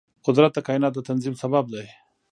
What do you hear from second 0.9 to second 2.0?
د تنظیم سبب دی.